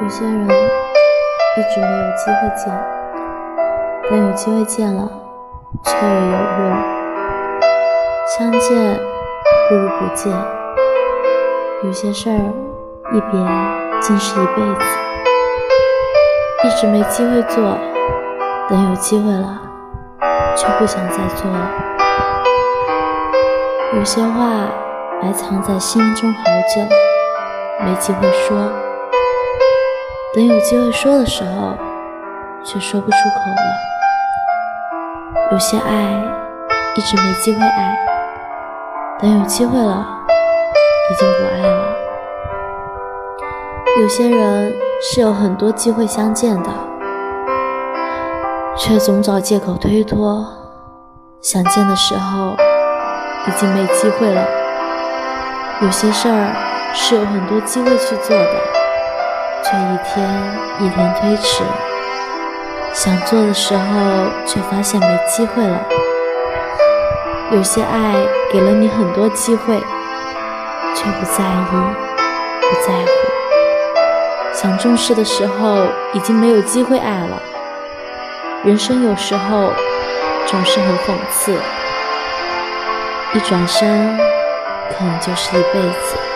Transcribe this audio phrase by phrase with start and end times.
[0.00, 2.72] 有些人一直没有机会见，
[4.08, 5.10] 但有机会见了，
[5.82, 6.76] 却也有用。
[8.28, 9.00] 相见
[9.68, 10.32] 不如不见。
[11.82, 12.38] 有些事儿
[13.12, 14.84] 一别竟是一辈子。
[16.64, 17.76] 一直没机会做，
[18.68, 19.60] 等有机会了，
[20.54, 21.70] 却不想再做了。
[23.94, 24.68] 有些话
[25.20, 26.82] 埋藏在心中好久，
[27.84, 28.56] 没机会说。
[30.34, 31.72] 等有机会说的时候，
[32.62, 33.62] 却说不出口了。
[35.50, 36.22] 有些爱
[36.94, 37.96] 一直没机会爱，
[39.18, 40.06] 等有机会了，
[41.10, 41.82] 已经不爱了。
[44.02, 46.68] 有些人是有很多机会相见的，
[48.76, 50.46] 却总找借口推脱。
[51.40, 52.54] 想见的时候，
[53.46, 54.46] 已经没机会了。
[55.80, 56.52] 有些事儿
[56.92, 58.52] 是有很多机会去做的。
[59.70, 60.26] 却一天
[60.80, 61.62] 一天推迟，
[62.94, 63.84] 想做的时候
[64.46, 65.78] 却发现没机会了。
[67.50, 68.14] 有些爱
[68.50, 69.78] 给了你很多机会，
[70.94, 71.70] 却不在意，
[72.62, 73.10] 不在乎。
[74.54, 77.42] 想重视的时候已经没有机会爱了。
[78.64, 79.70] 人生有时候
[80.46, 81.52] 总是很讽刺，
[83.34, 84.16] 一转身
[84.96, 86.27] 可能就是一辈子。